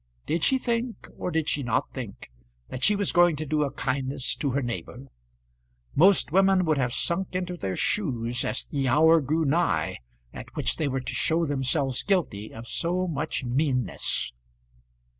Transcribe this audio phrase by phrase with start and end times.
[0.25, 2.31] Did she think, or did she not think,
[2.69, 5.09] that she was going to do a kindness to her neighbour?
[5.93, 9.99] Most women would have sunk into their shoes as the hour grew nigh
[10.33, 14.33] at which they were to show themselves guilty of so much meanness.